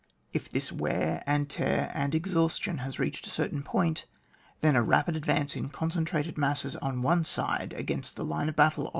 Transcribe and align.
If 0.33 0.49
this 0.49 0.71
wear 0.71 1.21
and 1.27 1.47
tear 1.47 1.91
and 1.93 2.15
exhaustion 2.15 2.79
has 2.79 2.97
reached 2.97 3.27
a 3.27 3.29
certain 3.29 3.61
point, 3.61 4.07
then 4.61 4.75
a 4.75 4.81
rapid 4.81 5.15
advance 5.15 5.55
in 5.55 5.69
concen 5.69 6.07
trated 6.07 6.37
masses 6.39 6.75
on 6.77 7.03
one 7.03 7.23
side 7.23 7.73
against 7.77 8.15
the 8.15 8.25
line 8.25 8.49
of 8.49 8.55
battle 8.55 8.89